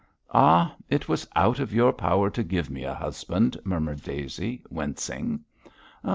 'Ah! 0.31 0.73
it 0.89 1.07
was 1.07 1.27
out 1.35 1.59
of 1.59 1.71
your 1.71 1.93
power 1.93 2.31
to 2.31 2.41
give 2.43 2.71
me 2.71 2.83
a 2.83 2.93
husband,' 2.95 3.55
murmured 3.63 4.01
Daisy, 4.01 4.63
wincing. 4.67 5.43